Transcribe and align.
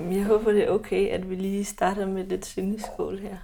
Jeg 0.00 0.24
håber, 0.24 0.52
det 0.52 0.64
er 0.64 0.70
okay, 0.70 1.08
at 1.08 1.30
vi 1.30 1.34
lige 1.34 1.64
starter 1.64 2.06
med 2.06 2.24
lidt 2.24 2.46
syndeskål 2.46 3.18
her. 3.18 3.36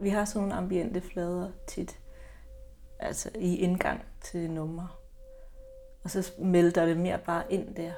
Vi 0.00 0.08
har 0.08 0.24
sådan 0.24 0.40
nogle 0.40 0.54
ambiente 0.54 1.00
flader 1.00 1.50
tit, 1.66 2.00
altså 2.98 3.30
i 3.34 3.56
indgang 3.56 4.04
til 4.20 4.50
nummer. 4.50 5.00
Og 6.04 6.10
så 6.10 6.32
melder 6.38 6.86
det 6.86 6.96
mere 6.96 7.18
bare 7.26 7.52
ind 7.52 7.74
der. 7.74 7.92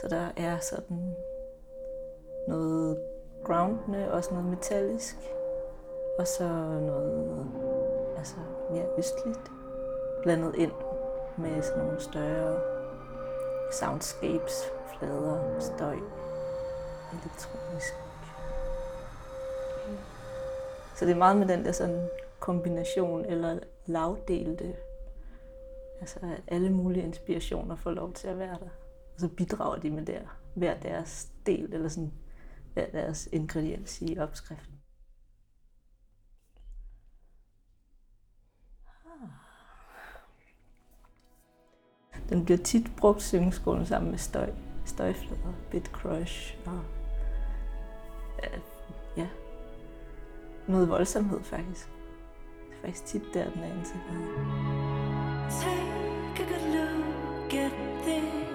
Så 0.00 0.08
der 0.08 0.28
er 0.36 0.58
sådan 0.58 1.14
noget 2.48 2.98
groundende, 3.44 4.12
også 4.12 4.30
noget 4.30 4.46
metallisk. 4.46 5.16
Og 6.18 6.26
så 6.26 6.48
noget 6.80 7.46
altså 8.16 8.36
mere 8.70 8.86
østligt 8.98 9.50
blandet 10.22 10.54
ind 10.54 10.72
med 11.38 11.62
sådan 11.62 11.84
nogle 11.84 12.00
større 12.00 12.75
soundscapes, 13.72 14.52
flader, 14.98 15.60
støj, 15.60 15.96
elektronisk. 17.12 17.94
Så 20.96 21.04
det 21.04 21.12
er 21.12 21.16
meget 21.16 21.36
med 21.36 21.48
den 21.48 21.64
der 21.64 21.72
sådan 21.72 22.08
kombination 22.40 23.24
eller 23.24 23.58
lavdelte, 23.86 24.76
altså 26.00 26.18
at 26.22 26.42
alle 26.48 26.70
mulige 26.70 27.04
inspirationer 27.04 27.76
får 27.76 27.90
lov 27.90 28.12
til 28.12 28.28
at 28.28 28.38
være 28.38 28.58
der. 28.60 28.68
Og 29.14 29.20
så 29.20 29.28
bidrager 29.28 29.80
de 29.80 29.90
med 29.90 30.06
der, 30.06 30.20
hver 30.54 30.80
deres 30.80 31.28
del, 31.46 31.74
eller 31.74 31.88
sådan 31.88 32.12
hver 32.74 32.90
deres 32.90 33.28
ingrediens 33.32 34.02
i 34.02 34.18
opskriften. 34.18 34.75
Den 42.28 42.44
bliver 42.44 42.58
tit 42.58 42.96
brugt 42.96 43.22
syngeskolen 43.22 43.86
sammen 43.86 44.10
med 44.10 44.18
støj, 44.18 44.50
støjflader, 44.84 45.52
bit 45.70 45.86
crush 45.86 46.56
og 46.66 46.80
ja, 49.16 49.26
noget 50.66 50.88
voldsomhed 50.88 51.42
faktisk. 51.42 51.88
Det 52.68 52.76
er 52.82 52.86
faktisk 52.86 53.04
tit 53.04 53.22
der, 53.34 53.50
den 53.50 53.62
er 53.62 53.78
integreret. 53.78 54.26
Take 55.50 56.42
a 56.42 56.58
good 56.58 56.74
look 56.74 57.54
at 57.54 57.72
this. 58.02 58.45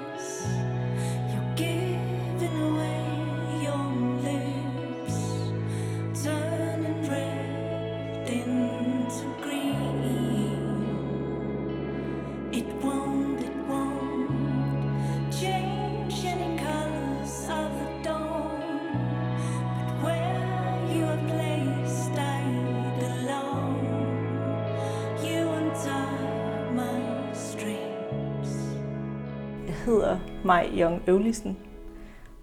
Hedder 29.85 30.19
Maj 30.45 30.69
Jong 30.73 31.01
Øvlisen, 31.07 31.57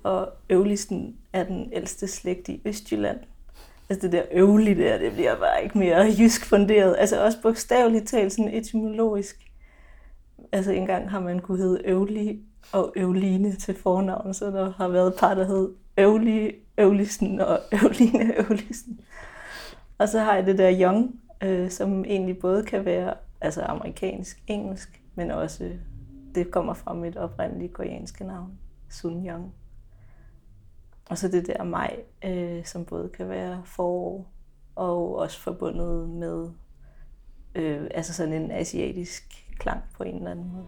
og 0.03 0.33
Øvlisen 0.50 1.17
er 1.33 1.45
den 1.45 1.70
ældste 1.72 2.06
slægt 2.06 2.48
i 2.48 2.62
Østjylland. 2.64 3.19
Altså 3.91 4.06
det 4.06 4.12
der 4.12 4.22
øvlige 4.33 4.83
der, 4.84 4.98
det 4.98 5.12
bliver 5.12 5.39
bare 5.39 5.62
ikke 5.62 5.78
mere 5.78 6.06
jysk 6.19 6.45
funderet. 6.45 6.97
Altså 6.98 7.25
også 7.25 7.42
bogstaveligt 7.42 8.08
talt 8.08 8.33
sådan 8.33 8.55
etymologisk. 8.55 9.36
Altså 10.53 10.72
engang 10.72 11.11
har 11.11 11.20
man 11.20 11.39
kunne 11.39 11.58
hedde 11.58 11.83
Øvlig 11.84 12.41
og 12.72 12.92
Øvline 12.97 13.52
til 13.52 13.75
fornavn, 13.75 14.34
så 14.34 14.47
der 14.47 14.73
har 14.77 14.89
været 14.89 15.14
par, 15.19 15.34
der 15.34 15.45
hed 15.45 15.70
Øvlig, 15.98 16.55
Øvlisen 16.78 17.41
og 17.41 17.61
Øvline 17.83 18.34
Øvlisen. 18.39 19.00
Og 19.98 20.08
så 20.08 20.18
har 20.18 20.34
jeg 20.34 20.46
det 20.46 20.58
der 20.58 20.80
Young, 20.80 21.20
øh, 21.42 21.70
som 21.70 22.05
egentlig 22.05 22.39
både 22.39 22.63
kan 22.63 22.84
være 22.84 23.14
altså 23.40 23.63
amerikansk, 23.63 24.42
engelsk, 24.46 25.01
men 25.14 25.30
også 25.30 25.70
det 26.34 26.50
kommer 26.50 26.74
fra 26.74 26.94
mit 26.94 27.16
oprindelige 27.16 27.68
koreanske 27.68 28.24
navn, 28.24 28.58
Sun 28.90 29.27
Young. 29.27 29.55
Og 31.11 31.18
så 31.18 31.28
det 31.28 31.46
der 31.46 31.64
maj, 31.64 32.00
øh, 32.24 32.64
som 32.64 32.84
både 32.84 33.08
kan 33.08 33.28
være 33.28 33.62
forår 33.64 34.33
og 34.77 35.16
også 35.16 35.40
forbundet 35.40 36.08
med 36.08 36.50
øh, 37.55 37.90
altså 37.94 38.14
sådan 38.14 38.33
en 38.33 38.50
asiatisk 38.50 39.55
klang 39.58 39.83
på 39.96 40.02
en 40.02 40.16
eller 40.16 40.30
anden 40.30 40.52
måde. 40.52 40.66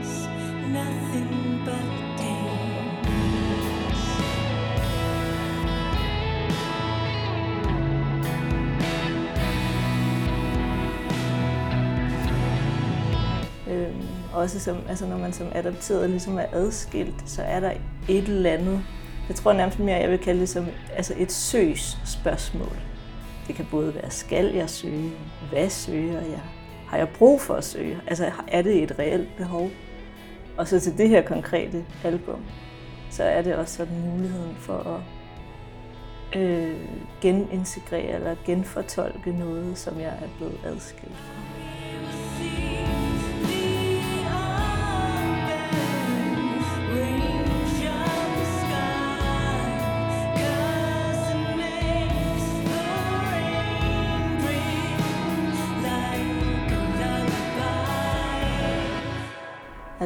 is 0.00 0.26
nothing 0.68 1.64
but 1.64 2.07
også 14.38 14.60
som, 14.60 14.76
altså 14.88 15.06
når 15.06 15.18
man 15.18 15.32
som 15.32 15.46
adopteret 15.52 16.10
ligesom 16.10 16.38
er 16.38 16.46
adskilt, 16.52 17.14
så 17.26 17.42
er 17.42 17.60
der 17.60 17.72
et 18.08 18.24
eller 18.24 18.50
andet. 18.50 18.82
Jeg 19.28 19.36
tror 19.36 19.52
nærmest 19.52 19.78
mere, 19.78 19.96
jeg 19.96 20.10
vil 20.10 20.18
kalde 20.18 20.40
det 20.40 20.48
som 20.48 20.66
altså 20.96 21.14
et 21.16 21.32
søs 21.32 21.98
spørgsmål. 22.04 22.76
Det 23.46 23.54
kan 23.54 23.66
både 23.70 23.94
være, 23.94 24.10
skal 24.10 24.54
jeg 24.54 24.70
søge? 24.70 25.10
Hvad 25.50 25.70
søger 25.70 26.20
jeg? 26.20 26.40
Har 26.86 26.98
jeg 26.98 27.08
brug 27.08 27.40
for 27.40 27.54
at 27.54 27.64
søge? 27.64 28.00
Altså 28.06 28.30
er 28.48 28.62
det 28.62 28.82
et 28.82 28.98
reelt 28.98 29.36
behov? 29.36 29.70
Og 30.56 30.68
så 30.68 30.80
til 30.80 30.98
det 30.98 31.08
her 31.08 31.22
konkrete 31.22 31.84
album, 32.04 32.40
så 33.10 33.24
er 33.24 33.42
det 33.42 33.54
også 33.56 33.76
sådan 33.76 34.00
muligheden 34.00 34.56
for 34.58 35.00
at 36.34 36.40
øh, 36.40 36.76
genintegrere 37.20 38.14
eller 38.14 38.36
genfortolke 38.46 39.32
noget, 39.32 39.78
som 39.78 40.00
jeg 40.00 40.08
er 40.22 40.28
blevet 40.38 40.60
adskilt 40.64 41.16
fra. 41.16 41.57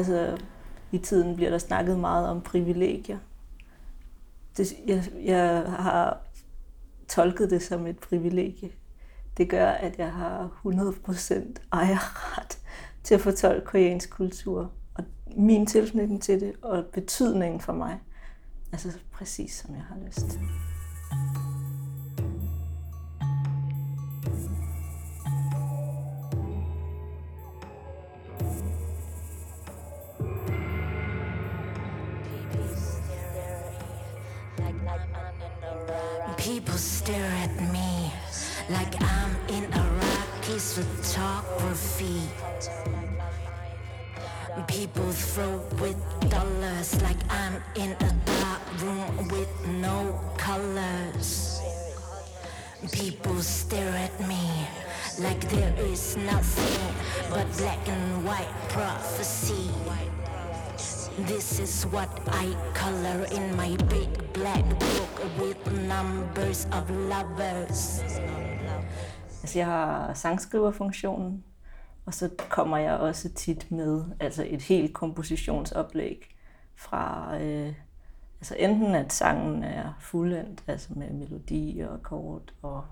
Altså, 0.03 0.37
i 0.91 0.97
tiden 0.97 1.35
bliver 1.35 1.51
der 1.51 1.57
snakket 1.57 1.99
meget 1.99 2.27
om 2.27 2.41
privilegier. 2.41 3.17
Det, 4.57 4.73
jeg, 4.87 5.03
jeg 5.23 5.63
har 5.67 6.21
tolket 7.07 7.49
det 7.49 7.61
som 7.61 7.87
et 7.87 7.99
privilegie. 7.99 8.71
Det 9.37 9.49
gør, 9.49 9.67
at 9.67 9.97
jeg 9.97 10.11
har 10.11 10.61
100% 10.65 11.33
ejerret 11.71 12.59
til 13.03 13.15
at 13.15 13.21
fortolke 13.21 13.65
koreansk 13.65 14.09
kultur. 14.09 14.71
Og 14.93 15.03
min 15.37 15.65
tilknytning 15.65 16.21
til 16.21 16.41
det, 16.41 16.53
og 16.61 16.85
betydningen 16.85 17.61
for 17.61 17.73
mig, 17.73 17.99
altså 18.71 18.97
præcis 19.11 19.53
som 19.53 19.75
jeg 19.75 19.83
har 19.83 19.97
lyst 20.05 20.29
til. 20.29 20.41
People 36.43 36.75
stare 36.75 37.31
at 37.45 37.55
me 37.71 38.11
like 38.69 39.01
I'm 39.01 39.31
in 39.47 39.63
a 39.63 39.77
Iraqis 39.79 40.75
photography. 40.75 42.19
People 44.67 45.09
throw 45.13 45.61
with 45.79 45.95
dollars 46.29 47.01
like 47.01 47.21
I'm 47.29 47.55
in 47.75 47.91
a 47.93 48.11
dark 48.25 48.81
room 48.81 49.29
with 49.29 49.53
no 49.79 50.19
colors. 50.35 51.61
People 52.91 53.39
stare 53.39 53.95
at 53.95 54.27
me 54.27 54.67
like 55.19 55.39
there 55.47 55.73
is 55.79 56.17
nothing 56.17 56.93
but 57.29 57.47
black 57.55 57.87
and 57.87 58.25
white 58.25 58.53
prophecy. 58.67 59.69
This 61.17 61.59
is 61.59 61.85
what 61.85 62.09
I 62.27 62.55
color 62.73 63.25
in 63.31 63.55
my 63.55 63.77
big 63.77 64.33
black 64.33 64.63
book 64.79 65.39
with 65.39 65.87
numbers 65.87 66.65
of 66.65 66.89
lovers. 66.89 67.99
Altså, 69.41 69.59
jeg 69.59 69.65
har 69.65 70.13
sangskriverfunktionen, 70.13 71.43
og 72.05 72.13
så 72.13 72.29
kommer 72.49 72.77
jeg 72.77 72.93
også 72.93 73.29
tit 73.33 73.71
med 73.71 74.03
altså 74.19 74.45
et 74.49 74.61
helt 74.61 74.93
kompositionsoplæg 74.93 76.35
fra, 76.75 77.35
øh, 77.41 77.73
altså 78.39 78.55
enten 78.59 78.95
at 78.95 79.13
sangen 79.13 79.63
er 79.63 79.93
fuldendt, 79.99 80.63
altså 80.67 80.89
med 80.95 81.09
melodi 81.09 81.79
og 81.79 81.93
akkord 81.93 82.53
og 82.61 82.83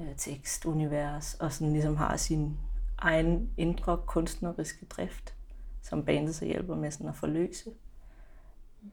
øh, 0.00 0.16
tekstunivers, 0.16 1.34
og 1.34 1.52
sådan 1.52 1.72
ligesom 1.72 1.96
har 1.96 2.16
sin 2.16 2.56
egen 2.98 3.50
indre 3.56 3.98
kunstneriske 4.06 4.86
drift, 4.86 5.34
som 5.82 6.04
bandet 6.04 6.34
så 6.34 6.44
hjælper 6.44 6.76
med 6.76 6.90
sådan 6.90 7.08
at 7.08 7.16
forløse. 7.16 7.70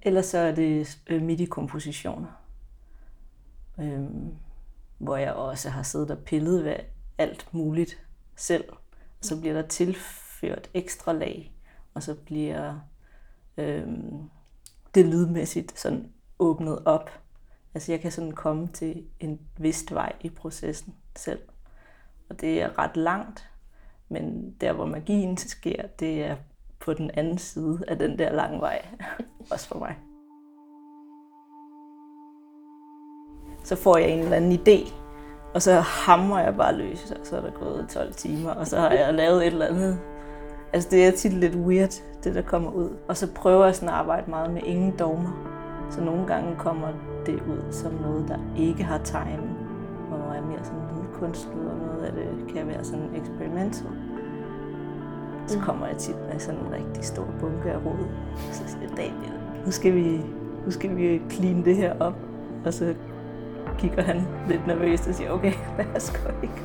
Ellers 0.01 0.25
så 0.25 0.37
er 0.37 0.55
det 0.55 0.99
øh, 1.07 1.21
MIDI-kompositioner, 1.21 2.43
øh, 3.79 4.05
hvor 4.97 5.17
jeg 5.17 5.33
også 5.33 5.69
har 5.69 5.83
siddet 5.83 6.11
og 6.11 6.17
pillet 6.17 6.63
ved 6.63 6.75
alt 7.17 7.47
muligt 7.51 8.03
selv. 8.35 8.63
Og 9.19 9.25
så 9.25 9.39
bliver 9.39 9.53
der 9.53 9.67
tilført 9.67 10.69
ekstra 10.73 11.13
lag, 11.13 11.53
og 11.93 12.03
så 12.03 12.15
bliver 12.15 12.79
øh, 13.57 13.87
det 14.95 15.05
lydmæssigt 15.05 15.79
sådan 15.79 16.11
åbnet 16.39 16.85
op. 16.85 17.09
Altså 17.73 17.91
jeg 17.91 18.01
kan 18.01 18.11
sådan 18.11 18.31
komme 18.31 18.67
til 18.67 19.05
en 19.19 19.39
vist 19.57 19.93
vej 19.93 20.13
i 20.21 20.29
processen 20.29 20.95
selv. 21.15 21.41
Og 22.29 22.41
det 22.41 22.61
er 22.61 22.79
ret 22.79 22.97
langt, 22.97 23.49
men 24.09 24.55
der 24.61 24.73
hvor 24.73 24.85
magien 24.85 25.37
sker, 25.37 25.87
det 25.87 26.23
er 26.23 26.35
på 26.79 26.93
den 26.93 27.11
anden 27.13 27.37
side 27.37 27.79
af 27.87 27.97
den 27.97 28.19
der 28.19 28.33
lange 28.33 28.59
vej. 28.59 28.85
Også 29.51 29.67
for 29.67 29.79
mig. 29.79 29.97
Så 33.63 33.75
får 33.75 33.97
jeg 33.97 34.09
en 34.09 34.19
eller 34.19 34.37
anden 34.37 34.51
idé, 34.51 34.93
og 35.53 35.61
så 35.61 35.71
hamrer 35.79 36.39
jeg 36.43 36.55
bare 36.55 36.75
løs, 36.75 37.11
og 37.11 37.25
så 37.25 37.37
er 37.37 37.41
der 37.41 37.51
gået 37.51 37.89
12 37.89 38.13
timer, 38.13 38.51
og 38.51 38.67
så 38.67 38.79
har 38.79 38.89
jeg 38.89 39.13
lavet 39.13 39.47
et 39.47 39.53
eller 39.53 39.65
andet. 39.65 39.99
Altså 40.73 40.89
det 40.89 41.07
er 41.07 41.11
tit 41.11 41.33
lidt 41.33 41.55
weird, 41.55 42.03
det 42.23 42.35
der 42.35 42.41
kommer 42.41 42.71
ud. 42.71 42.89
Og 43.07 43.17
så 43.17 43.33
prøver 43.33 43.65
jeg 43.65 43.75
sådan 43.75 43.89
at 43.89 43.95
arbejde 43.95 44.29
meget 44.29 44.51
med 44.53 44.61
ingen 44.63 44.99
dogmer. 44.99 45.31
Så 45.91 46.01
nogle 46.01 46.27
gange 46.27 46.55
kommer 46.55 46.87
det 47.25 47.35
ud 47.35 47.71
som 47.71 47.93
noget, 47.93 48.27
der 48.27 48.37
ikke 48.57 48.83
har 48.83 48.97
time, 48.97 49.55
og 50.11 50.35
er 50.35 50.41
mere 50.41 50.63
sådan 50.63 50.81
lydkunstnet, 50.95 51.71
og 51.71 51.77
noget 51.77 52.05
af 52.05 52.13
det 52.13 52.53
kan 52.53 52.67
være 52.67 52.83
sådan 52.83 53.15
eksperimentelt. 53.15 53.89
Så 55.49 55.57
mm. 55.57 55.63
kommer 55.63 55.87
jeg 55.87 55.97
tit 55.97 56.15
med 56.31 56.39
sådan 56.39 56.59
en 56.59 56.73
rigtig 56.73 57.03
stor 57.03 57.27
bunke 57.39 57.71
af 57.71 57.85
råd. 57.85 58.07
Så 58.51 58.63
siger 58.67 58.81
jeg, 58.81 58.97
Daniel, 58.97 59.33
nu 59.65 59.71
skal 59.71 59.95
vi, 59.95 60.21
nu 60.65 60.71
skal 60.71 60.95
vi 60.95 61.21
clean 61.29 61.65
det 61.65 61.75
her 61.75 61.99
op. 61.99 62.15
Og 62.65 62.73
så 62.73 62.95
kigger 63.77 64.03
han 64.03 64.27
lidt 64.47 64.67
nervøst 64.67 65.07
og 65.07 65.15
siger, 65.15 65.31
okay, 65.31 65.53
lad 65.77 65.95
os 65.95 66.11
gå 66.11 66.29
ikke. 66.43 66.63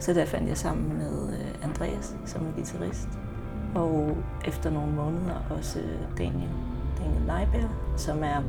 Så 0.00 0.14
der 0.14 0.24
fandt 0.24 0.48
jeg 0.48 0.56
sammen 0.56 0.98
med 0.98 1.28
øh, 1.28 1.64
Andreas, 1.68 2.16
som 2.24 2.46
er 2.46 2.52
guitarist, 2.54 3.08
og 3.74 4.16
efter 4.44 4.70
nogle 4.70 4.92
måneder 4.92 5.34
også 5.50 5.78
Daniel, 6.18 6.50
Daniel 6.98 7.22
Leiberg, 7.22 7.70
som 7.96 8.22
er 8.22 8.42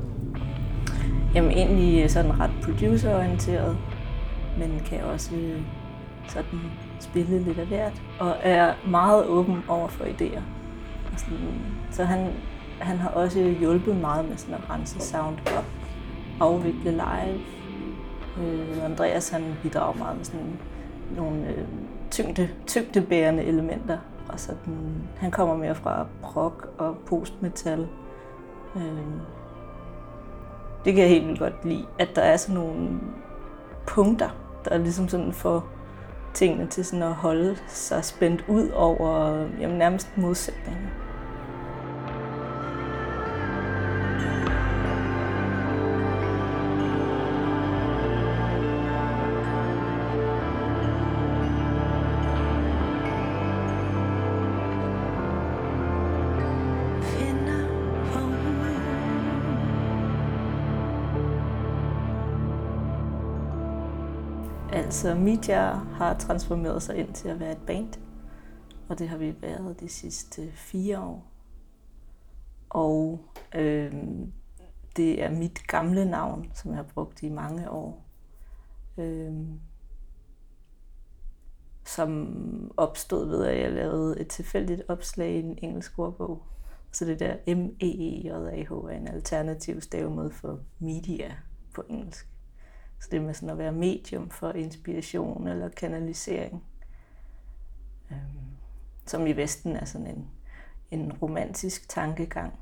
jamen, 1.36 1.52
egentlig 1.52 2.04
øh, 2.04 2.10
sådan 2.10 2.40
ret 2.40 2.52
producerorienteret, 2.64 3.78
men 4.58 4.82
kan 4.86 5.04
også 5.04 5.36
øh, 5.36 5.62
sådan 6.28 6.60
spille 7.00 7.40
lidt 7.40 7.60
af 7.60 7.66
hvert, 7.66 8.02
og 8.20 8.36
er 8.42 8.74
meget 8.88 9.26
åben 9.26 9.64
over 9.68 9.88
for 9.88 10.04
idéer. 10.04 10.42
Så 11.92 12.04
han, 12.04 12.34
han 12.80 12.98
har 12.98 13.10
også 13.10 13.56
hjulpet 13.60 13.96
meget 13.96 14.30
med 14.30 14.38
sådan 14.38 14.56
at 14.56 14.70
rense 14.70 15.00
sound 15.00 15.38
op, 15.58 15.66
afvikle 16.40 16.92
live. 16.92 17.40
Øh, 18.42 18.86
Andreas 18.86 19.30
han 19.30 19.44
bidrager 19.64 19.98
meget 19.98 20.18
med 20.18 20.26
sådan 20.26 20.60
nogle 21.16 21.48
øh, 21.48 21.64
tyngde, 22.12 22.50
tyngdebærende 22.68 23.44
elementer. 23.44 23.98
Og 24.30 24.40
sådan, 24.40 25.04
han 25.18 25.32
kommer 25.32 25.56
mere 25.56 25.76
fra 25.76 26.06
prog 26.22 26.54
og 26.78 26.98
postmetal. 27.06 27.88
Øh, 28.76 28.82
det 30.86 30.94
kan 30.94 31.02
jeg 31.02 31.10
helt 31.10 31.28
vildt 31.28 31.40
godt 31.40 31.66
lide, 31.66 31.86
at 32.00 32.10
der 32.16 32.22
er 32.22 32.38
sådan 32.38 32.56
nogle 32.56 32.90
punkter, 33.88 34.30
der 34.66 34.72
er 34.72 34.78
ligesom 34.78 35.08
sådan 35.08 35.34
for 35.34 35.66
tingene 36.34 36.68
til 36.68 36.86
sådan 36.86 37.04
at 37.04 37.14
holde 37.14 37.58
sig 37.68 38.06
spændt 38.06 38.46
ud 38.48 38.70
over 38.70 39.30
jamen, 39.60 39.78
nærmest 39.78 40.18
modsætninger. 40.18 40.90
Altså, 64.72 65.16
Media 65.16 65.74
har 65.74 66.18
transformeret 66.18 66.84
sig 66.84 66.98
ind 66.98 67.14
til 67.14 67.28
at 67.30 67.40
være 67.40 67.52
et 67.52 67.66
band, 67.68 67.94
og 68.90 69.00
det 69.00 69.10
har 69.10 69.18
vi 69.18 69.42
været 69.42 69.80
de 69.80 69.90
sidste 69.90 70.52
fire 70.52 71.00
år. 71.00 71.32
Og 72.70 73.20
øh, 73.56 73.94
det 74.96 75.24
er 75.24 75.32
mit 75.32 75.68
gamle 75.68 76.06
navn, 76.06 76.52
som 76.54 76.72
jeg 76.72 76.78
har 76.78 76.84
brugt 76.94 77.24
i 77.24 77.30
mange 77.30 77.70
år, 77.70 78.06
øh, 78.98 79.34
som 81.86 82.72
opstod 82.78 83.28
ved, 83.28 83.46
at 83.46 83.62
jeg 83.62 83.72
lavede 83.72 84.20
et 84.20 84.28
tilfældigt 84.28 84.82
opslag 84.88 85.36
i 85.36 85.40
en 85.40 85.58
engelsk 85.62 86.00
ordbog. 86.00 86.44
Så 86.92 87.06
det 87.06 87.20
der 87.20 87.56
M-E-E-J-A-H 87.56 88.72
er 88.72 88.98
en 88.98 89.08
alternativ 89.08 89.82
stavemåde 89.82 90.32
for 90.32 90.60
media 90.80 91.36
på 91.74 91.84
engelsk. 91.90 92.39
Så 93.00 93.08
det 93.12 93.22
med 93.22 93.34
sådan 93.34 93.50
at 93.50 93.58
være 93.58 93.72
medium 93.72 94.30
for 94.30 94.52
inspiration 94.52 95.48
eller 95.48 95.70
kanalisering, 95.70 96.64
øhm, 98.12 98.20
som 99.06 99.28
i 99.28 99.32
Vesten 99.32 99.76
er 99.76 99.86
sådan 99.86 100.08
en, 100.08 100.28
en 100.92 101.14
romantisk 101.14 101.90
tankegang, 101.90 102.54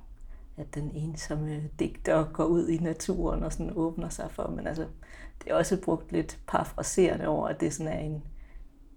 at 0.58 0.76
den 0.76 0.92
ensomme 0.96 1.70
digter 1.80 2.32
går 2.34 2.46
ud 2.46 2.68
i 2.68 2.78
naturen 2.78 3.44
og 3.44 3.54
sådan 3.54 3.74
åbner 3.76 4.10
sig 4.10 4.32
for. 4.32 4.48
Men 4.56 4.68
altså, 4.68 4.88
det 5.44 5.52
er 5.52 5.56
også 5.56 5.82
brugt 5.82 6.12
lidt 6.12 6.40
parafraserende 6.48 7.28
over, 7.28 7.48
at 7.48 7.60
det 7.60 7.74
sådan 7.74 7.94
er 7.94 8.00
en, 8.00 8.24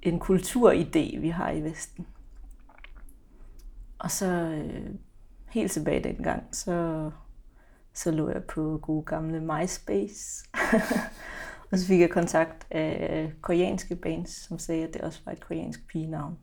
en 0.03 0.23
kulturidé, 0.23 1.21
vi 1.21 1.29
har 1.29 1.51
i 1.51 1.61
Vesten. 1.61 2.07
Og 3.99 4.11
så 4.11 4.27
øh, 4.27 4.95
helt 5.49 5.73
tilbage 5.73 6.05
dengang, 6.05 6.43
så, 6.53 7.11
så 7.95 8.11
lå 8.11 8.31
jeg 8.31 8.45
på 8.45 8.79
gode 8.83 9.05
gamle 9.05 9.41
MySpace 9.41 10.45
Og 11.71 11.79
så 11.79 11.87
fik 11.87 12.01
jeg 12.01 12.11
kontakt 12.11 12.67
af 12.71 13.33
koreanske 13.41 13.97
bands, 13.97 14.31
som 14.31 14.59
sagde, 14.59 14.85
at 14.85 14.95
det 14.95 15.03
også 15.03 15.21
var 15.25 15.33
et 15.33 15.41
koreansk 15.41 15.87
pigenavn. 15.87 16.39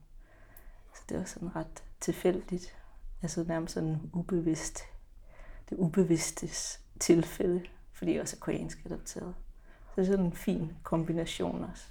Så 0.96 1.01
det 1.10 1.18
var 1.18 1.24
sådan 1.24 1.56
ret 1.56 1.84
tilfældigt. 2.00 2.75
Altså 3.22 3.44
nærmest 3.44 3.74
sådan 3.74 3.98
ubevidst. 4.13 4.80
Det 5.70 5.77
ubevidstes 5.77 6.82
tilfælde, 7.00 7.62
fordi 7.92 8.13
jeg 8.13 8.22
også 8.22 8.36
er 8.36 8.39
koreansk 8.39 8.86
adopteret. 8.86 9.36
Så 9.86 10.01
det 10.01 10.01
er 10.01 10.12
sådan 10.12 10.25
en 10.25 10.34
fin 10.34 10.72
kombination 10.84 11.63
også. 11.63 11.84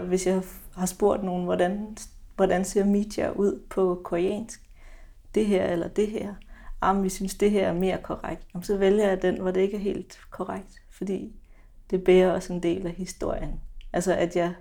Hvis 0.00 0.26
jeg 0.26 0.42
har 0.76 0.86
spurgt 0.86 1.24
nogen, 1.24 1.44
hvordan, 1.44 1.96
hvordan 2.36 2.64
ser 2.64 2.84
media 2.84 3.30
ud 3.30 3.62
på 3.70 4.00
koreansk, 4.04 4.60
det 5.34 5.46
her 5.46 5.66
eller 5.66 5.88
det 5.88 6.08
her, 6.08 6.34
om 6.80 7.02
vi 7.02 7.08
synes, 7.08 7.34
det 7.34 7.50
her 7.50 7.68
er 7.68 7.72
mere 7.72 7.98
korrekt, 8.02 8.46
så 8.62 8.76
vælger 8.76 9.08
jeg 9.08 9.22
den, 9.22 9.40
hvor 9.40 9.50
det 9.50 9.60
ikke 9.60 9.76
er 9.76 9.80
helt 9.80 10.18
korrekt, 10.30 10.82
fordi 10.90 11.32
det 11.90 12.04
bærer 12.04 12.32
også 12.32 12.52
en 12.52 12.62
del 12.62 12.86
af 12.86 12.92
historien. 12.92 13.60
Altså 13.92 14.14
at 14.14 14.36
jeg, 14.36 14.54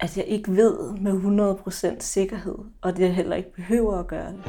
at 0.00 0.16
jeg 0.16 0.24
ikke 0.24 0.56
ved 0.56 0.92
med 0.92 1.56
100% 1.96 2.00
sikkerhed, 2.00 2.58
og 2.80 2.96
det 2.96 3.02
jeg 3.02 3.14
heller 3.14 3.36
ikke 3.36 3.52
behøver 3.52 3.98
at 3.98 4.06
gøre 4.06 4.32
det. 4.32 4.42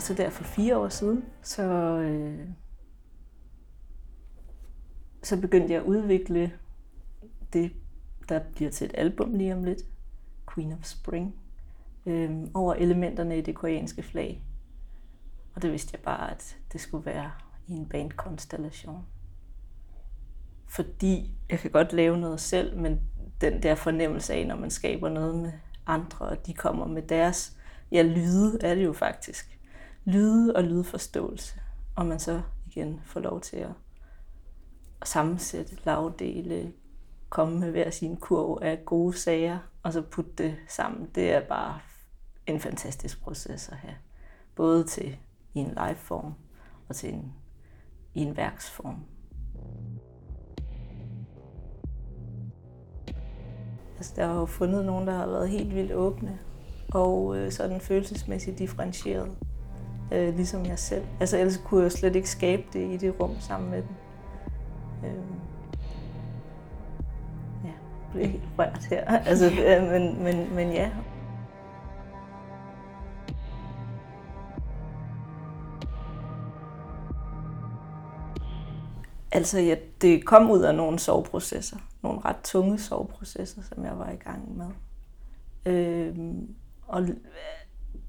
Så 0.00 0.14
der 0.14 0.30
for 0.30 0.44
fire 0.44 0.78
år 0.78 0.88
siden, 0.88 1.24
så, 1.42 1.62
øh, 1.98 2.48
så 5.22 5.40
begyndte 5.40 5.72
jeg 5.72 5.80
at 5.80 5.86
udvikle 5.86 6.52
det, 7.52 7.72
der 8.28 8.40
bliver 8.54 8.70
til 8.70 8.84
et 8.84 8.94
album 8.94 9.34
lige 9.34 9.54
om 9.54 9.64
lidt, 9.64 9.82
Queen 10.54 10.72
of 10.72 10.84
Spring, 10.84 11.34
øh, 12.06 12.30
over 12.54 12.74
elementerne 12.74 13.38
i 13.38 13.40
det 13.40 13.54
koreanske 13.54 14.02
flag. 14.02 14.42
Og 15.54 15.62
det 15.62 15.72
vidste 15.72 15.90
jeg 15.92 16.00
bare, 16.00 16.30
at 16.30 16.56
det 16.72 16.80
skulle 16.80 17.06
være 17.06 17.30
i 17.66 17.72
en 17.72 17.88
bandkonstellation. 17.88 19.06
Fordi 20.66 21.30
jeg 21.50 21.58
kan 21.58 21.70
godt 21.70 21.92
lave 21.92 22.18
noget 22.18 22.40
selv, 22.40 22.78
men 22.78 23.00
den 23.40 23.62
der 23.62 23.74
fornemmelse 23.74 24.34
af, 24.34 24.46
når 24.46 24.56
man 24.56 24.70
skaber 24.70 25.08
noget 25.08 25.34
med 25.34 25.52
andre, 25.86 26.26
og 26.26 26.46
de 26.46 26.54
kommer 26.54 26.86
med 26.86 27.02
deres, 27.02 27.56
ja, 27.92 28.02
lyde 28.02 28.58
er 28.60 28.74
det 28.74 28.84
jo 28.84 28.92
faktisk. 28.92 29.53
Lyde 30.04 30.56
og 30.56 30.64
lydforståelse. 30.64 31.60
Og 31.96 32.06
man 32.06 32.18
så 32.18 32.42
igen 32.66 33.00
får 33.04 33.20
lov 33.20 33.40
til 33.40 33.56
at 33.56 33.72
sammensætte 35.04 35.76
lavdele, 35.84 36.72
komme 37.28 37.60
med 37.60 37.70
hver 37.70 37.90
sin 37.90 38.16
kurv 38.16 38.58
af 38.62 38.84
gode 38.84 39.18
sager, 39.18 39.58
og 39.82 39.92
så 39.92 40.02
putte 40.02 40.30
det 40.38 40.56
sammen. 40.68 41.10
Det 41.14 41.32
er 41.32 41.40
bare 41.40 41.78
en 42.46 42.60
fantastisk 42.60 43.22
proces 43.22 43.68
at 43.68 43.76
have. 43.76 43.94
Både 44.54 44.84
til 44.84 45.16
i 45.54 45.58
en 45.58 45.68
live-form 45.68 46.34
og 46.88 46.96
til 46.96 47.14
en, 47.14 47.32
i 48.14 48.20
en 48.20 48.36
værksform. 48.36 49.04
Altså, 53.96 54.12
der 54.16 54.26
har 54.26 54.34
jo 54.34 54.46
fundet 54.46 54.84
nogen, 54.84 55.06
der 55.06 55.14
har 55.14 55.26
været 55.26 55.48
helt 55.48 55.74
vildt 55.74 55.92
åbne 55.92 56.38
og 56.88 57.36
øh, 57.36 57.52
sådan 57.52 57.80
følelsesmæssigt 57.80 58.58
differentieret, 58.58 59.36
øh, 60.12 60.36
ligesom 60.36 60.66
jeg 60.66 60.78
selv. 60.78 61.04
Altså 61.20 61.38
ellers 61.38 61.56
kunne 61.64 61.82
jeg 61.82 61.92
slet 61.92 62.16
ikke 62.16 62.30
skabe 62.30 62.62
det 62.72 62.92
i 62.92 62.96
det 62.96 63.20
rum 63.20 63.36
sammen 63.40 63.70
med 63.70 63.82
dem. 63.82 63.94
Øh, 65.04 65.24
ja, 67.64 67.68
jeg 67.68 68.12
blev 68.12 68.26
helt 68.26 68.42
rørt 68.58 68.84
her. 68.90 69.04
altså, 69.30 69.46
øh, 69.46 69.82
men, 69.82 70.22
men, 70.24 70.54
men 70.54 70.72
ja, 70.72 70.90
Altså, 79.34 79.58
ja, 79.58 79.74
det 80.00 80.24
kom 80.24 80.50
ud 80.50 80.60
af 80.60 80.74
nogle 80.74 80.98
soveprocesser. 80.98 81.76
Nogle 82.02 82.20
ret 82.24 82.36
tunge 82.44 82.78
soveprocesser, 82.78 83.62
som 83.62 83.84
jeg 83.84 83.98
var 83.98 84.10
i 84.10 84.16
gang 84.16 84.56
med. 84.56 84.66
Øh, 85.66 86.16
og 86.86 87.02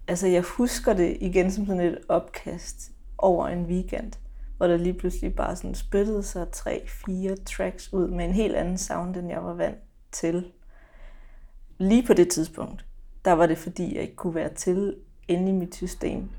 altså, 0.08 0.28
jeg 0.28 0.42
husker 0.42 0.94
det 0.94 1.18
igen 1.20 1.52
som 1.52 1.66
sådan 1.66 1.82
et 1.82 1.98
opkast 2.10 2.92
over 3.18 3.48
en 3.48 3.66
weekend, 3.66 4.12
hvor 4.58 4.68
der 4.68 4.78
lige 4.78 4.94
pludselig 4.94 5.36
bare 5.36 5.56
sådan 5.56 5.76
spyttede 5.76 6.24
sig 6.24 6.48
tre-fire 6.52 7.36
tracks 7.36 7.94
ud 7.94 8.08
med 8.08 8.26
en 8.26 8.34
helt 8.34 8.56
anden 8.56 8.78
sound, 8.78 9.16
end 9.16 9.30
jeg 9.30 9.44
var 9.44 9.54
vant 9.54 9.78
til. 10.12 10.52
Lige 11.78 12.08
på 12.08 12.14
det 12.14 12.30
tidspunkt, 12.30 12.86
der 13.26 13.32
var 13.32 13.48
det 13.48 13.58
fordi, 13.58 13.96
jeg 13.96 14.02
ikke 14.02 14.16
kunne 14.16 14.36
være 14.36 14.54
til 14.54 14.96
inde 15.28 15.50
i 15.50 15.56
mit 15.56 15.76
system. 15.76 16.30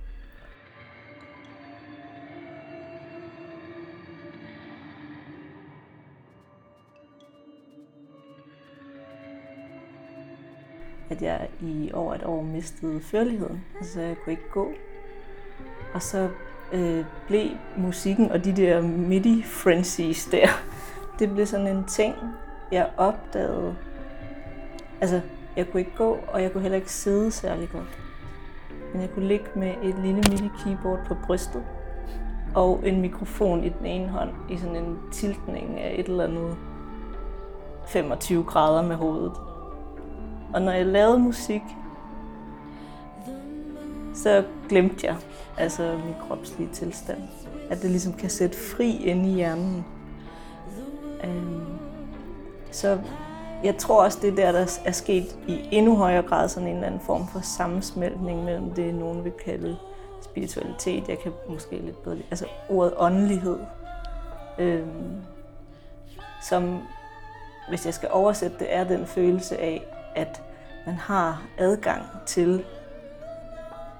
At 11.16 11.23
jeg 11.23 11.49
i 11.61 11.90
over 11.94 12.14
et 12.14 12.25
år 12.25 12.42
mistede 12.42 13.00
førligheden. 13.00 13.64
Altså 13.78 14.00
jeg 14.00 14.16
kunne 14.25 14.32
ikke 14.32 14.50
gå. 14.50 14.68
Og 15.94 16.02
så 16.02 16.28
øh, 16.73 17.04
blev 17.26 17.49
musikken 17.76 18.30
og 18.32 18.44
de 18.44 18.56
der 18.56 18.82
midi 18.82 19.42
frenzies 19.42 20.25
der, 20.25 20.49
det 21.18 21.30
blev 21.30 21.46
sådan 21.46 21.66
en 21.66 21.85
ting, 21.85 22.14
jeg 22.73 22.90
opdagede. 22.96 23.76
Altså, 25.00 25.20
jeg 25.56 25.70
kunne 25.70 25.80
ikke 25.80 25.96
gå, 25.96 26.18
og 26.28 26.42
jeg 26.42 26.52
kunne 26.52 26.62
heller 26.62 26.76
ikke 26.76 26.92
sidde 26.92 27.30
særlig 27.30 27.68
godt. 27.73 27.99
Men 28.92 29.02
jeg 29.02 29.11
kunne 29.11 29.28
ligge 29.28 29.46
med 29.54 29.75
et 29.82 29.99
lille 29.99 30.23
midi-keyboard 30.30 31.06
på 31.06 31.16
brystet, 31.26 31.62
og 32.54 32.80
en 32.85 33.00
mikrofon 33.00 33.64
i 33.64 33.68
den 33.68 33.87
ene 33.87 34.08
hånd, 34.08 34.30
i 34.50 34.56
sådan 34.56 34.76
en 34.76 34.99
tiltning 35.12 35.80
af 35.80 35.94
et 35.99 36.06
eller 36.06 36.25
andet 36.25 36.56
25 37.87 38.44
grader 38.44 38.82
med 38.82 38.96
hovedet. 38.96 39.32
Og 40.56 40.62
når 40.62 40.72
jeg 40.72 40.86
lavede 40.86 41.18
musik, 41.18 41.62
så 44.14 44.44
glemte 44.68 45.06
jeg 45.06 45.16
altså 45.58 45.98
min 46.04 46.14
kropslige 46.28 46.68
tilstand. 46.72 47.22
At 47.70 47.82
det 47.82 47.90
ligesom 47.90 48.12
kan 48.12 48.30
sætte 48.30 48.56
fri 48.56 48.96
ind 49.04 49.26
i 49.26 49.34
hjernen. 49.34 49.84
Øhm, 51.25 51.78
så 52.70 52.98
jeg 53.64 53.76
tror 53.76 54.04
også, 54.04 54.18
det 54.22 54.30
er 54.30 54.34
der, 54.36 54.52
der 54.52 54.78
er 54.84 54.92
sket 54.92 55.38
i 55.48 55.68
endnu 55.70 55.96
højere 55.96 56.22
grad 56.22 56.48
sådan 56.48 56.68
en 56.68 56.75
eller 56.75 56.86
anden 56.86 57.00
form 57.00 57.28
for 57.28 57.40
sammensmeltning 57.40 58.44
mellem 58.44 58.70
det, 58.70 58.94
nogen 58.94 59.25
vil 59.25 59.32
kalde 59.32 59.76
spiritualitet. 60.22 61.08
Jeg 61.08 61.18
kan 61.18 61.32
måske 61.48 61.76
lidt 61.76 62.02
bedre 62.02 62.16
altså 62.30 62.46
ordet 62.68 62.94
åndelighed. 62.96 63.58
Øhm, 64.58 65.22
som, 66.42 66.78
hvis 67.68 67.86
jeg 67.86 67.94
skal 67.94 68.08
oversætte 68.12 68.58
det, 68.58 68.75
er 68.75 68.84
den 68.84 69.06
følelse 69.06 69.58
af, 69.58 69.82
at 70.16 70.42
man 70.87 70.94
har 70.94 71.42
adgang 71.58 72.02
til 72.26 72.64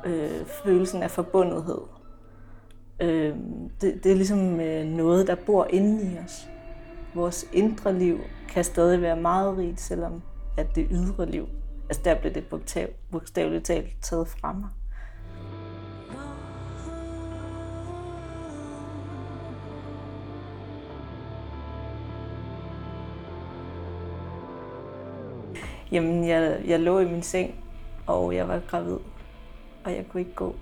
øh, 0.07 0.47
følelsen 0.47 1.03
af 1.03 1.11
forbundethed. 1.11 1.81
Øh, 3.01 3.35
det, 3.81 4.05
det 4.05 4.13
er 4.13 4.17
ligesom 4.17 4.61
øh, 4.61 4.85
noget, 4.85 5.27
der 5.27 5.35
bor 5.35 5.67
inde 5.71 6.13
i 6.13 6.19
os. 6.25 6.49
Vores 7.15 7.47
indre 7.53 7.99
liv 7.99 8.19
kan 8.49 8.65
stadig 8.65 9.03
være 9.03 9.17
meget 9.17 9.59
rigt, 9.59 9.81
selvom 9.81 10.23
at 10.57 10.67
det 10.75 10.87
ydre 10.91 11.27
liv, 11.27 11.49
altså 11.89 12.03
der 12.05 12.21
blev 12.21 12.35
det 12.35 12.45
bogstaveligt 13.11 13.65
talt 13.65 13.97
taget 14.03 14.29
fra 14.29 14.53
mig. 14.53 14.69
Jamen, 25.93 26.29
jeg, 26.29 26.61
jeg 26.67 26.81
lå 26.81 26.99
i 26.99 27.05
min 27.05 27.23
seng, 27.23 27.55
og 28.07 28.35
jeg 28.35 28.49
var 28.49 28.61
gravid, 28.69 28.99
og 29.85 29.93
jeg 29.93 30.05
kunne 30.09 30.21
ikke 30.21 30.35
gå. 30.35 30.55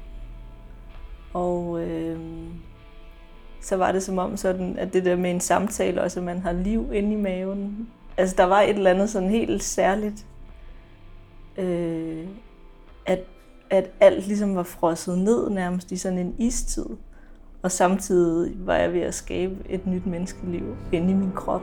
Og 1.35 1.83
øh, 1.83 2.19
så 3.61 3.77
var 3.77 3.93
det 3.93 4.03
som 4.03 4.19
om 4.19 4.37
sådan, 4.37 4.79
at 4.79 4.93
det 4.93 5.05
der 5.05 5.17
med 5.17 5.31
en 5.31 5.41
samtale 5.41 6.03
også, 6.03 6.21
at 6.21 6.25
man 6.25 6.39
har 6.39 6.53
liv 6.53 6.91
inde 6.93 7.13
i 7.13 7.17
maven. 7.17 7.89
Altså, 8.17 8.35
der 8.39 8.45
var 8.45 8.61
et 8.61 8.77
eller 8.77 8.91
andet 8.91 9.11
sådan 9.11 9.31
helt 9.31 9.63
særligt, 9.63 10.27
øh, 11.57 12.27
at, 13.07 13.21
at 13.71 13.91
alt 14.01 14.27
ligesom 14.27 14.57
var 14.57 14.63
frosset 14.63 15.19
ned 15.19 15.51
nærmest 15.51 15.93
i 15.93 15.97
sådan 15.97 16.19
en 16.19 16.35
istid. 16.39 16.87
Og 17.63 17.71
samtidig 17.71 18.55
var 18.67 18.77
jeg 18.77 18.93
ved 18.93 19.01
at 19.01 19.15
skabe 19.15 19.55
et 19.69 19.87
nyt 19.87 20.07
menneskeliv 20.07 20.77
inde 20.93 21.11
i 21.11 21.15
min 21.15 21.33
krop. 21.33 21.63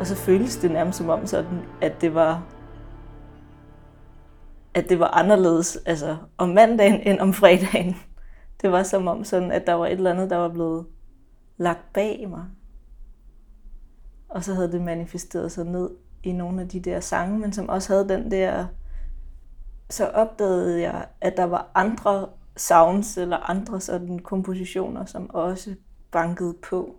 Og 0.00 0.06
så 0.06 0.16
føles 0.16 0.56
det 0.56 0.70
nærmest 0.70 0.98
som 0.98 1.08
om 1.08 1.26
sådan, 1.26 1.62
at 1.82 2.00
det 2.00 2.14
var 2.14 2.42
at 4.74 4.88
det 4.88 5.00
var 5.00 5.06
anderledes 5.06 5.78
altså, 5.86 6.16
om 6.38 6.48
mandagen 6.48 7.00
end 7.00 7.20
om 7.20 7.32
fredagen. 7.32 7.96
Det 8.62 8.72
var 8.72 8.82
som 8.82 9.08
om 9.08 9.24
sådan, 9.24 9.52
at 9.52 9.66
der 9.66 9.74
var 9.74 9.86
et 9.86 9.92
eller 9.92 10.10
andet, 10.10 10.30
der 10.30 10.36
var 10.36 10.48
blevet 10.48 10.86
lagt 11.56 11.92
bag 11.92 12.26
mig. 12.28 12.44
Og 14.28 14.44
så 14.44 14.54
havde 14.54 14.72
det 14.72 14.80
manifesteret 14.80 15.52
sig 15.52 15.64
ned 15.64 15.90
i 16.22 16.32
nogle 16.32 16.62
af 16.62 16.68
de 16.68 16.80
der 16.80 17.00
sange, 17.00 17.38
men 17.38 17.52
som 17.52 17.68
også 17.68 17.92
havde 17.92 18.08
den 18.08 18.30
der... 18.30 18.66
Så 19.90 20.06
opdagede 20.06 20.80
jeg, 20.80 21.06
at 21.20 21.36
der 21.36 21.44
var 21.44 21.70
andre 21.74 22.28
sounds 22.56 23.18
eller 23.18 23.50
andre 23.50 23.80
sådan 23.80 24.18
kompositioner, 24.18 25.04
som 25.04 25.30
også 25.30 25.74
bankede 26.10 26.54
på. 26.62 26.94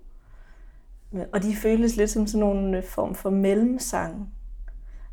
Og 1.33 1.43
de 1.43 1.55
føles 1.55 1.95
lidt 1.95 2.09
som 2.09 2.27
sådan 2.27 2.39
nogle 2.39 2.77
øh, 2.77 2.83
form 2.83 3.15
for 3.15 3.29
mellemsang. 3.29 4.33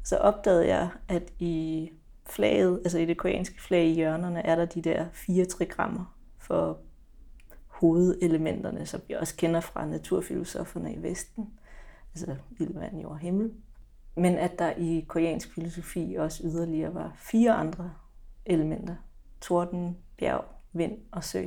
Så 0.04 0.16
opdagede 0.16 0.68
jeg, 0.68 0.88
at 1.08 1.32
i 1.38 1.90
flaget, 2.26 2.80
altså 2.84 2.98
i 2.98 3.04
det 3.04 3.16
koreanske 3.16 3.62
flag 3.62 3.86
i 3.86 3.94
hjørnerne, 3.94 4.46
er 4.46 4.56
der 4.56 4.64
de 4.64 4.82
der 4.82 5.06
fire 5.12 5.44
trigrammer 5.44 6.16
for 6.38 6.78
hovedelementerne, 7.66 8.86
som 8.86 9.00
vi 9.08 9.14
også 9.14 9.36
kender 9.36 9.60
fra 9.60 9.86
naturfilosoferne 9.86 10.94
i 10.94 11.02
Vesten. 11.02 11.50
Altså 12.14 12.36
ild, 12.60 12.78
vand, 12.78 13.00
jord 13.00 13.12
og 13.12 13.18
himmel. 13.18 13.52
men 14.16 14.34
at 14.38 14.58
der 14.58 14.72
i 14.76 15.04
koreansk 15.08 15.54
filosofi 15.54 16.16
også 16.18 16.42
yderligere 16.44 16.94
var 16.94 17.12
fire 17.16 17.52
andre 17.52 17.92
elementer. 18.46 18.94
Torden, 19.40 19.96
bjerg, 20.18 20.44
vind 20.72 20.98
og 21.12 21.24
sø. 21.24 21.44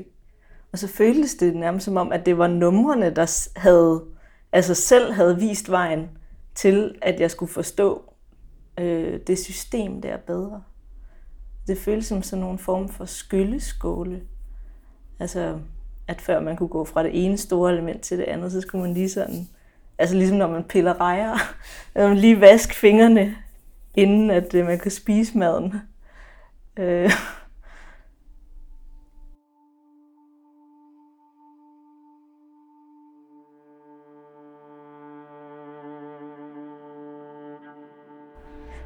Og 0.72 0.80
så 0.80 0.88
føltes 0.88 1.36
det 1.36 1.56
nærmest 1.56 1.86
som 1.86 1.98
om, 1.98 2.12
at 2.12 2.26
det 2.26 2.38
var 2.38 2.48
numrene, 2.48 3.10
der 3.10 3.50
havde, 3.60 4.06
altså 4.52 4.74
selv 4.74 5.12
havde 5.12 5.40
vist 5.40 5.72
vejen 5.72 6.10
til, 6.56 6.96
at 7.02 7.20
jeg 7.20 7.32
skulle 7.32 7.54
forstå 7.54 8.14
øh, 8.78 9.20
det 9.28 9.40
system 9.40 10.02
der 10.02 10.18
bedre. 10.18 10.64
Det 11.68 11.78
føles 11.78 12.06
som 12.06 12.24
sådan 12.24 12.42
nogle 12.42 12.58
form 12.58 12.90
for 12.90 13.06
skylleskåle. 13.06 14.22
Altså, 15.20 15.60
at 16.08 16.22
før 16.22 16.40
man 16.40 16.56
kunne 16.56 16.70
gå 16.70 16.86
fra 16.86 17.04
det 17.04 17.26
ene 17.26 17.38
store 17.38 17.72
element 17.72 18.02
til 18.02 18.18
det 18.18 18.24
andet, 18.24 18.52
så 18.52 18.62
skulle 18.62 18.82
man 18.82 18.94
lige 18.94 19.10
sådan, 19.10 19.48
altså 19.98 20.16
ligesom 20.16 20.38
når 20.38 20.48
man 20.48 20.64
piller 20.64 21.02
rejer, 21.02 21.38
man 22.08 22.18
lige 22.18 22.42
vaske 22.42 22.76
fingrene, 22.76 23.36
inden 23.96 24.32
at 24.32 24.54
øh, 24.54 24.66
man 24.66 24.80
kan 24.80 24.92
spise 24.92 25.38
maden. 25.38 25.76
Øh. 26.78 27.12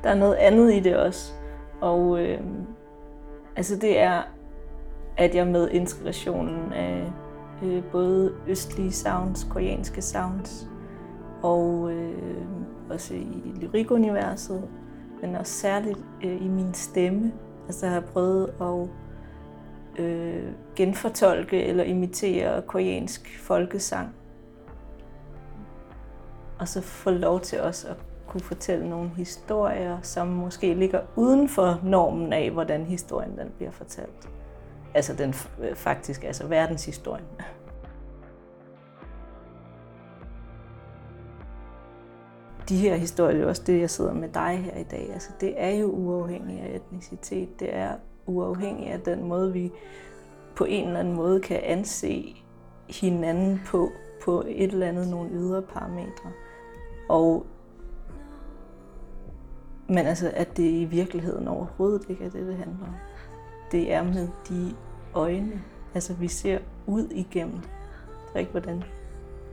Der 0.05 0.11
er 0.11 0.15
noget 0.15 0.35
andet 0.35 0.73
i 0.73 0.79
det 0.79 0.97
også. 0.97 1.33
Og 1.81 2.19
øh, 2.19 2.41
altså 3.55 3.75
det 3.75 3.99
er, 3.99 4.21
at 5.17 5.35
jeg 5.35 5.47
med 5.47 5.69
integrationen 5.69 6.73
af 6.73 7.11
øh, 7.63 7.83
både 7.91 8.33
østlige 8.47 8.91
sounds, 8.91 9.43
koreanske 9.43 10.01
sounds, 10.01 10.67
og 11.43 11.91
øh, 11.91 12.45
også 12.89 13.13
i 13.13 13.53
lyrikuniverset, 13.61 14.69
men 15.21 15.35
også 15.35 15.53
særligt 15.53 15.99
øh, 16.23 16.45
i 16.45 16.47
min 16.47 16.73
stemme. 16.73 17.33
Altså 17.67 17.85
jeg 17.85 17.93
har 17.93 18.01
prøvet 18.01 18.53
at 18.61 18.87
øh, 20.03 20.51
genfortolke 20.75 21.63
eller 21.63 21.83
imitere 21.83 22.61
koreansk 22.61 23.39
folkesang. 23.39 24.15
Og 26.59 26.67
så 26.67 26.81
få 26.81 27.09
lov 27.09 27.39
til 27.39 27.61
også 27.61 27.87
at 27.87 27.95
kunne 28.35 28.43
fortælle 28.43 28.89
nogle 28.89 29.09
historier, 29.09 30.01
som 30.01 30.27
måske 30.27 30.73
ligger 30.73 31.01
uden 31.15 31.49
for 31.49 31.79
normen 31.83 32.33
af, 32.33 32.51
hvordan 32.51 32.85
historien 32.85 33.37
den 33.37 33.51
bliver 33.57 33.71
fortalt. 33.71 34.29
Altså 34.93 35.13
den 35.13 35.33
øh, 35.61 35.75
faktisk, 35.75 36.23
altså 36.23 36.47
verdenshistorien. 36.47 37.25
De 42.69 42.77
her 42.77 42.95
historier, 42.95 43.35
det 43.35 43.43
er 43.43 43.47
også 43.47 43.63
det, 43.67 43.79
jeg 43.79 43.89
sidder 43.89 44.13
med 44.13 44.29
dig 44.29 44.57
her 44.57 44.77
i 44.79 44.83
dag. 44.83 45.09
Altså, 45.13 45.29
det 45.41 45.53
er 45.57 45.69
jo 45.69 45.87
uafhængigt 45.87 46.61
af 46.61 46.75
etnicitet. 46.75 47.59
Det 47.59 47.75
er 47.75 47.95
uafhængigt 48.25 48.91
af 48.91 48.99
den 48.99 49.23
måde, 49.23 49.53
vi 49.53 49.71
på 50.55 50.65
en 50.65 50.87
eller 50.87 50.99
anden 50.99 51.15
måde 51.15 51.39
kan 51.39 51.59
anse 51.63 52.35
hinanden 52.89 53.61
på, 53.65 53.89
på 54.25 54.43
et 54.47 54.71
eller 54.71 54.87
andet, 54.87 55.07
nogle 55.07 55.29
ydre 55.29 55.61
parametre. 55.61 56.31
Og 57.09 57.45
men 59.87 59.97
altså, 59.97 60.31
at 60.33 60.57
det 60.57 60.63
i 60.63 60.85
virkeligheden 60.85 61.47
overhovedet 61.47 62.01
ikke 62.09 62.25
er 62.25 62.29
det, 62.29 62.47
det 62.47 62.57
handler 62.57 62.85
om. 62.87 62.95
Det 63.71 63.93
er 63.93 64.03
med 64.03 64.27
de 64.49 64.75
øjne, 65.13 65.61
altså 65.93 66.13
vi 66.13 66.27
ser 66.27 66.59
ud 66.87 67.07
igennem. 67.11 67.59
Det 67.59 68.35
er 68.35 68.39
ikke, 68.39 68.51
hvordan 68.51 68.83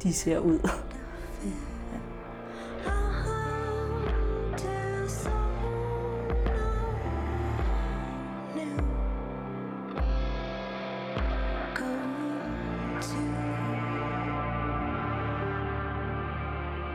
de 0.03 0.13
ser 0.13 0.39
ud. 0.39 0.59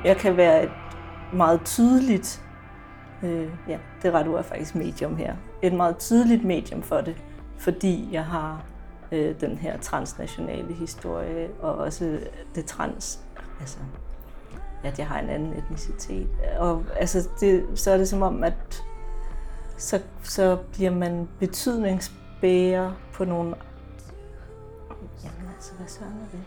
Jeg 0.04 0.18
kan 0.18 0.38
være 0.38 0.64
et 0.64 0.72
meget 1.34 1.62
tydeligt 1.66 2.47
Øh, 3.24 3.50
ja, 3.68 3.78
det 4.02 4.14
ret 4.14 4.28
er 4.28 4.42
faktisk 4.42 4.76
medium 4.76 5.16
her. 5.16 5.36
Et 5.62 5.74
meget 5.74 5.98
tydeligt 5.98 6.44
medium 6.44 6.82
for 6.82 7.02
det, 7.02 7.16
fordi 7.58 8.10
jeg 8.12 8.26
har 8.26 8.64
øh, 9.12 9.42
den 9.42 9.58
her 9.58 9.78
transnationale 9.78 10.74
historie, 10.74 11.50
og 11.62 11.76
også 11.76 12.20
det 12.56 12.66
trans, 12.66 13.20
altså 13.60 13.78
at 14.84 15.00
jeg 15.00 15.08
har 15.08 15.20
en 15.20 15.30
anden 15.30 15.54
etnicitet. 15.54 16.28
Og 16.58 16.84
altså, 16.96 17.30
det, 17.40 17.66
så 17.76 17.92
er 17.92 17.98
det 17.98 18.10
som 18.10 18.22
om, 18.22 18.44
at 18.44 18.84
så, 19.78 20.02
så 20.24 20.58
bliver 20.74 20.92
man 20.92 21.28
betydningsbærer 21.40 22.92
på 23.14 23.26
nogle... 23.26 23.56
Jamen 25.24 25.52
altså, 25.56 25.74
hvad 25.74 25.88
så 25.88 26.00
er 26.02 26.28
det? 26.32 26.42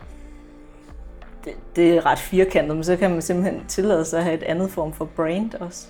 det? 1.44 1.76
Det 1.76 1.96
er 1.96 2.06
ret 2.06 2.18
firkantet, 2.18 2.76
men 2.76 2.85
så 2.85 2.96
kan 2.96 3.11
man 3.11 3.22
simpelthen 3.22 3.66
tillade 3.66 4.04
sig 4.04 4.18
at 4.18 4.24
have 4.24 4.37
et 4.37 4.42
andet 4.42 4.70
form 4.70 4.92
for 4.92 5.04
brand 5.04 5.54
også. 5.54 5.88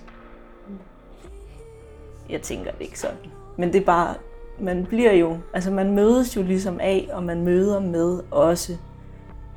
Jeg 2.31 2.43
tænker 2.43 2.73
det 2.73 2.81
ikke 2.81 3.01
sådan. 3.01 3.17
Men 3.57 3.73
det 3.73 3.81
er 3.81 3.85
bare, 3.85 4.15
man 4.61 4.87
bliver 4.87 5.13
jo, 5.13 5.39
altså 5.55 5.71
man 5.71 5.95
mødes 5.95 6.37
jo 6.37 6.43
ligesom 6.43 6.81
af, 6.81 7.09
og 7.13 7.23
man 7.23 7.45
møder 7.45 7.81
med 7.81 8.23
også 8.31 8.77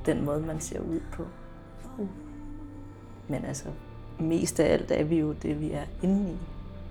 den 0.05 0.25
måde, 0.25 0.41
man 0.41 0.59
ser 0.59 0.79
ud 0.79 0.99
på. 1.13 1.25
Men 3.27 3.45
altså, 3.45 3.65
mest 4.19 4.59
af 4.59 4.73
alt 4.73 4.91
er 4.91 5.03
vi 5.03 5.19
jo 5.19 5.33
det, 5.33 5.61
vi 5.61 5.71
er 5.71 5.83
inde 6.03 6.31
i, 6.31 6.37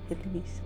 heldigvis. 0.08 0.62